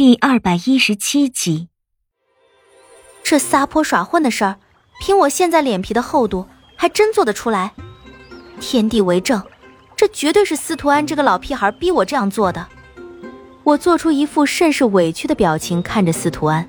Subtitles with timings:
[0.00, 1.68] 第二百一十七集，
[3.22, 4.56] 这撒泼耍混的事儿，
[5.02, 7.72] 凭我现在脸皮的厚度，还真做得出来。
[8.58, 9.44] 天地为证，
[9.94, 12.66] 这绝对是司徒安这个老屁孩逼我这样做的。
[13.62, 16.66] 我做出一副甚是委屈的表情，看着司徒安，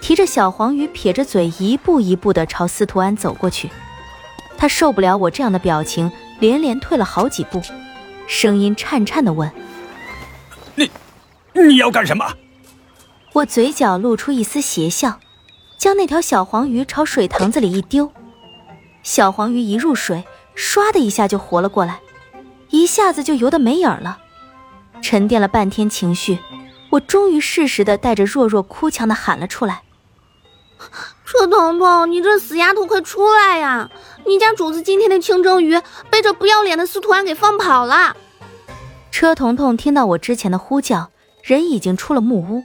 [0.00, 3.68] 提着小黄鱼，撇着嘴，一步一步的朝司徒安走过去。
[4.56, 6.08] 他受不了我这样的表情，
[6.38, 7.60] 连连退了好几步，
[8.28, 9.50] 声音颤颤的问
[10.76, 10.88] ：“你，
[11.54, 12.24] 你要干什么？”
[13.38, 15.20] 我嘴角露出一丝邪笑，
[15.76, 18.10] 将那条小黄鱼朝水塘子里一丢，
[19.04, 20.24] 小黄鱼一入水，
[20.56, 22.00] 唰的一下就活了过来，
[22.70, 24.18] 一下子就游得没影儿了。
[25.00, 26.38] 沉淀了半天情绪，
[26.90, 29.82] 我终于适时的带着弱弱哭腔的喊了出来
[31.24, 33.88] ：“车彤彤，你这死丫头，快出来呀！
[34.26, 38.16] 你家主子今天的清蒸鱼被这不要脸的司徒安给放跑了。”
[39.12, 41.10] 车彤彤听到我之前的呼叫，
[41.44, 42.64] 人已经出了木屋。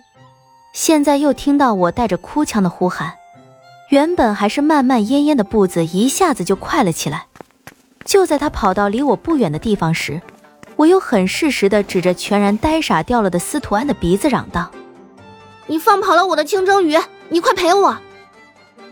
[0.73, 3.13] 现在又听到我带着哭腔的呼喊，
[3.89, 7.27] 原本还是慢慢咽咽的步子一下子就快了起来。
[8.03, 10.19] 就在他跑到离我不远的地方时，
[10.75, 14.71] 我又很适时的指着全然呆傻掉了的司徒安的鼻子嚷道
[15.67, 16.97] ：“你放跑了我的清蒸鱼，
[17.29, 17.95] 你快赔我！”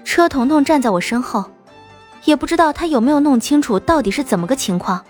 [0.06, 1.50] 车彤彤站在我身后，
[2.26, 5.04] 也不知道他有没有弄清楚到底是怎么个情况，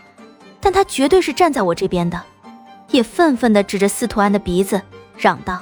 [0.61, 2.21] 但他绝对是站在我这边的，
[2.91, 4.81] 也愤愤的指着司徒安的鼻子
[5.17, 5.59] 嚷道。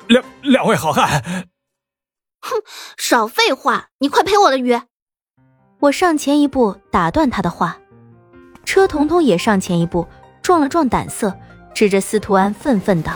[0.07, 1.21] 两两位好汉，
[2.41, 2.61] 哼，
[2.97, 4.79] 少废话，你快赔我的鱼！”
[5.79, 7.77] 我上前一步打断他的话，
[8.65, 10.07] 车彤彤也上前一步，
[10.41, 11.35] 壮了壮胆色，
[11.73, 13.13] 指着司徒安愤愤道：“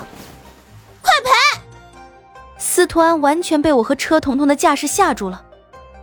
[1.02, 1.30] 快赔！”
[2.58, 5.44] 司徒安完全被我和车彤彤的架势吓住了。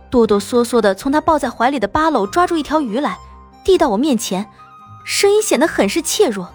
[0.09, 3.17] 哆哆嗦嗦的从他抱在怀里的八篓抓住一条鱼来，
[3.63, 4.49] 递到我面前，
[5.05, 6.49] 声音显得很是怯弱。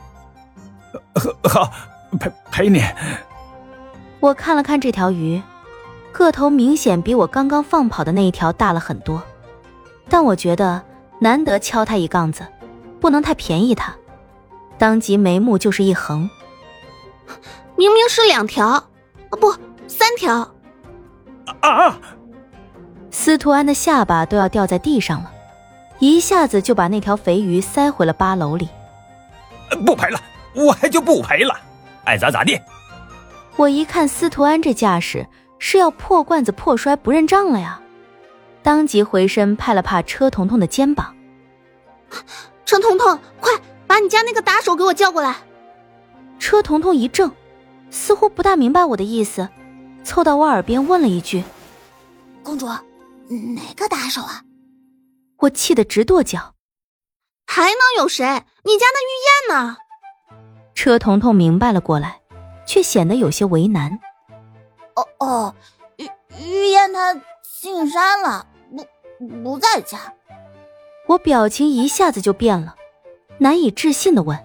[1.44, 1.70] 好，
[2.18, 2.82] 陪陪你。
[4.20, 5.40] 我看了看这条鱼，
[6.12, 9.22] 个头明显比我刚刚放跑的那一条大了很多，
[10.08, 10.82] 但我觉得
[11.20, 12.46] 难得敲他一杠子，
[13.00, 13.94] 不能太便宜他，
[14.78, 16.28] 当即眉目就是一横。
[17.76, 18.84] 明明是两条，啊
[19.40, 19.54] 不，
[19.86, 20.50] 三条。
[21.60, 21.98] 啊！
[23.14, 25.30] 司徒安的下巴都要掉在地上了，
[26.00, 28.68] 一下子就把那条肥鱼塞回了八楼里。
[29.86, 30.20] 不赔了，
[30.52, 31.56] 我还就不赔了，
[32.02, 32.60] 爱咋咋地。
[33.54, 35.24] 我一看司徒安这架势，
[35.60, 37.80] 是要破罐子破摔不认账了呀！
[38.64, 41.14] 当即回身拍了拍车彤彤的肩膀
[42.66, 43.52] ：“车彤彤，快
[43.86, 45.36] 把你家那个打手给我叫过来。”
[46.40, 47.30] 车彤彤一怔，
[47.90, 49.48] 似乎不大明白我的意思，
[50.02, 51.44] 凑到我耳边问了一句
[52.42, 52.68] ：“公主。”
[53.28, 54.42] 哪个打手啊？
[55.38, 56.54] 我气得直跺脚。
[57.46, 58.24] 还能有谁？
[58.64, 59.12] 你家那玉
[59.50, 59.76] 燕呢？
[60.74, 62.20] 车彤彤明白了过来，
[62.66, 63.98] 却显得有些为难。
[64.94, 65.54] 哦哦，
[65.96, 66.08] 玉
[66.38, 67.14] 玉燕她
[67.60, 68.46] 进山了，
[69.18, 70.12] 不不在家。
[71.06, 72.74] 我表情一下子就变了，
[73.38, 74.36] 难以置信的问：“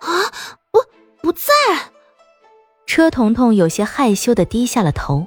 [0.00, 0.08] 啊，
[0.70, 0.80] 不
[1.20, 1.52] 不在？”
[2.86, 5.26] 车彤彤有些害羞的低下了头。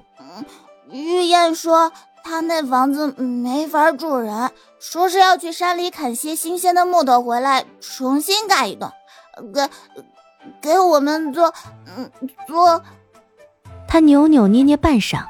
[0.91, 1.91] 玉燕说。
[2.29, 8.91] 他那房子没法住人，说是要去山里砍些新鲜的木头回来，重新盖一栋，
[9.51, 9.67] 给
[10.62, 11.51] 给我们做，
[11.97, 12.12] 嗯，
[12.47, 12.84] 做。
[13.88, 15.25] 他扭扭捏捏半晌，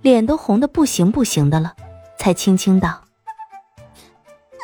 [0.00, 1.76] 脸都红的不行不行的了，
[2.18, 3.02] 才轻轻道：“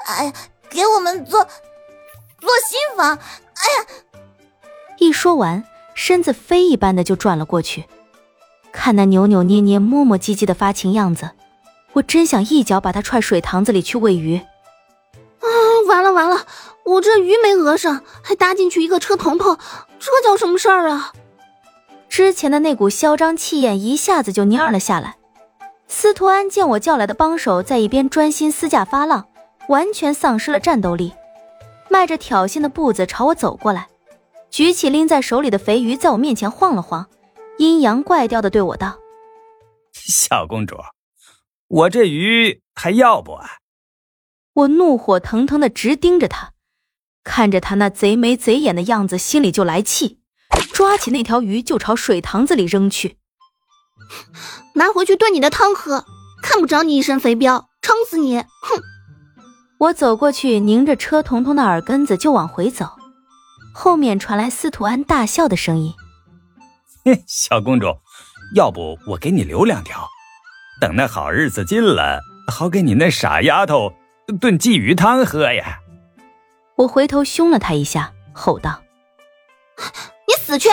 [0.09, 0.33] 哎呀，
[0.69, 3.17] 给我们做做新房。”
[3.55, 4.21] 哎呀！
[4.99, 5.63] 一说完，
[5.95, 7.85] 身子飞一般的就转了过去，
[8.73, 11.31] 看那扭扭捏捏、磨磨唧唧的发情样子。
[11.99, 14.37] 我真想一脚把他踹水塘子里去喂鱼！
[14.37, 15.47] 啊，
[15.89, 16.47] 完了完了，
[16.85, 19.59] 我这鱼没讹上，还搭进去一个车彤彤，
[19.99, 21.13] 这叫什么事儿啊？
[22.09, 25.17] 之前的那股嚣张气焰一下子就蔫了下来。
[25.89, 29.27] 司徒安见我叫来的帮手在一边专心私架发浪，
[29.69, 31.13] 完全丧失了战斗力，
[31.89, 33.89] 迈着挑衅的步子朝我走过来，
[34.51, 37.07] 举起拎在手里的肥鱼，在我面前晃了晃，
[37.59, 38.99] 阴阳怪调的对我道
[39.93, 40.77] ：“小公主。”
[41.69, 43.59] 我这鱼还要不啊？
[44.55, 46.53] 我怒火腾腾的直盯着他，
[47.23, 50.21] 看着他那贼眉贼眼的样子，心里就来气，
[50.73, 53.19] 抓起那条鱼就朝水塘子里扔去。
[54.75, 56.07] 拿回去炖你的汤喝，
[56.43, 58.39] 看不着你一身肥膘，撑死你！
[58.39, 58.83] 哼！
[59.79, 62.97] 我走过去，拧着车彤彤的耳根子就往回走，
[63.75, 65.93] 后面传来司徒安大笑的声音
[67.29, 67.87] ：“小公主，
[68.55, 70.09] 要不我给你留两条。”
[70.81, 72.21] 等那好日子近了，
[72.53, 73.93] 好给你那傻丫头
[74.41, 75.81] 炖鲫鱼汤喝呀。
[76.77, 78.81] 我回头凶了他一下，吼道
[80.29, 80.69] ：“你死去！”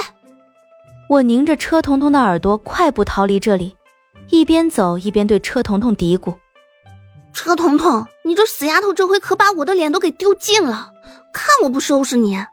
[1.09, 3.75] 我拧着车彤彤的耳朵，快步逃离这里，
[4.29, 6.35] 一边走一边对车彤彤嘀咕
[7.33, 10.91] ：“车彤彤，你这死丫头，这回可把我的脸都给丢尽了，
[11.33, 12.45] 看我不收拾你！”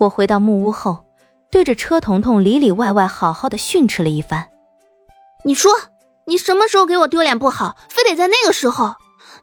[0.00, 1.04] 我回到木屋后，
[1.50, 4.48] 对着车彤彤里里外外好好的训斥了一番。
[5.44, 5.72] 你说，
[6.28, 8.96] 你什么时候给我丢脸不好，非得在那个时候？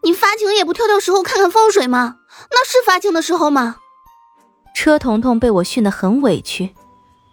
[0.03, 2.17] 你发情也不挑挑时候看看风水吗？
[2.51, 3.77] 那是发情的时候吗？
[4.75, 6.75] 车彤彤被我训得很委屈。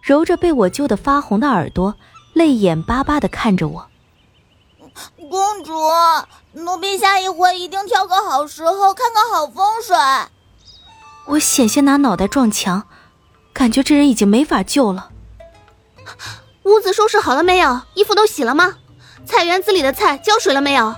[0.01, 1.95] 揉着被我揪得发红的耳朵，
[2.33, 3.87] 泪眼巴巴的看着我。
[5.29, 5.71] 公主，
[6.53, 9.95] 奴婢下一回一定挑个好时候，看个好风水。
[11.27, 12.87] 我险些拿脑袋撞墙，
[13.53, 15.11] 感觉这人已经没法救了。
[16.63, 17.81] 屋子收拾好了没有？
[17.93, 18.77] 衣服都洗了吗？
[19.25, 20.95] 菜园子里的菜浇水了没有？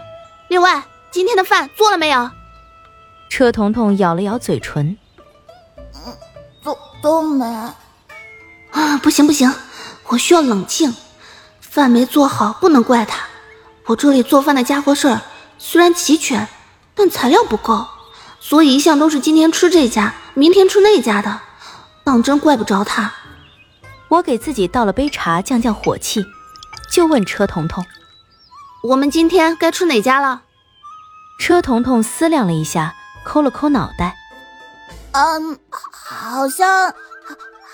[0.47, 2.29] 另外，今天的饭做了没有？
[3.29, 4.97] 车彤彤咬了咬嘴唇，
[5.93, 6.17] 嗯，
[6.63, 7.45] 都都没。
[8.71, 9.53] 啊，不行不行，
[10.07, 10.93] 我需要冷静。
[11.59, 13.25] 饭没做好不能怪他。
[13.87, 15.21] 我这里做饭的家伙事儿
[15.57, 16.47] 虽然齐全，
[16.93, 17.85] 但材料不够，
[18.39, 21.41] 所以一向都是今天吃这家，明天吃那家的。
[22.03, 23.13] 当真怪不着他。
[24.07, 26.23] 我给自己倒了杯茶，降降火气，
[26.89, 27.83] 就问车彤彤
[28.85, 30.43] ：“我们今天该吃哪家了？”
[31.39, 32.93] 车彤彤思量了一下，
[33.25, 34.15] 抠了抠脑袋
[35.13, 35.59] ：“嗯，
[35.91, 36.93] 好像。”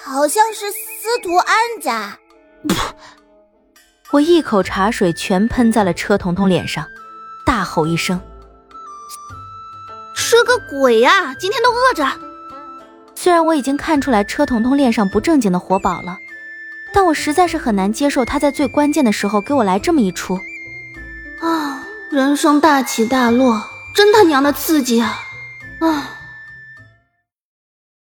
[0.03, 2.17] 好像是司徒安家。
[4.11, 6.83] 我一口茶水全喷在了车彤彤脸上，
[7.45, 8.19] 大吼一声
[10.17, 11.35] ：“吃个鬼呀！
[11.35, 12.03] 今天都饿着。”
[13.13, 16.17] 虽然我已经看出来车彤彤脸上不正经的活宝了，
[16.91, 20.35] 但我实在是很难接受他在最关键的时候给我来这么一出。
[21.41, 23.61] 啊，人生大起大落，
[23.93, 25.19] 真他娘的刺激啊！
[25.79, 26.20] 啊。